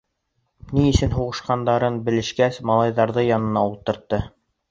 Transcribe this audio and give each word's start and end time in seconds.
Ни 0.77 0.85
өсөн 0.93 1.11
һуғышҡандарын 1.17 1.99
белешкәс, 2.09 2.59
малайҙарҙы 2.71 3.27
янына 3.27 3.67
ултыртты. 3.71 4.23